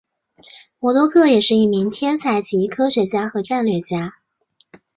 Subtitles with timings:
[0.79, 4.15] 魔多客也是一名天才级科学家和战略家。